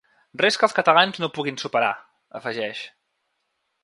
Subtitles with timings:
[0.43, 1.91] “Res que els catalans no puguin superar”,
[2.41, 2.81] afegeix.